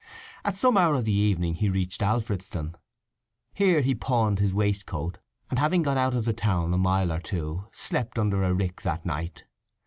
At 0.43 0.57
some 0.57 0.77
hour 0.77 0.95
of 0.95 1.05
the 1.05 1.13
evening 1.13 1.53
he 1.53 1.69
reached 1.69 2.01
Alfredston. 2.01 2.73
Here 3.53 3.81
he 3.81 3.93
pawned 3.93 4.39
his 4.39 4.51
waistcoat, 4.51 5.19
and 5.51 5.59
having 5.59 5.83
gone 5.83 5.99
out 5.99 6.15
of 6.15 6.25
the 6.25 6.33
town 6.33 6.73
a 6.73 6.77
mile 6.79 7.11
or 7.13 7.19
two, 7.19 7.65
slept 7.71 8.17
under 8.17 8.43
a 8.43 8.51
rick 8.51 8.81
that 8.81 9.05
night. 9.05 9.43